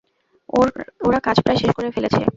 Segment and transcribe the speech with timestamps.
[1.07, 2.21] ওরা কাজ প্রায় শেষ করে ফেলেছে।